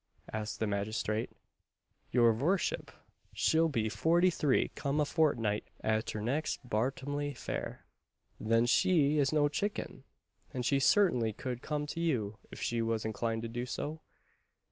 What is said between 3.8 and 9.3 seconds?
forty three come a fortnight a'ter next Bart'lemy fair." "Then she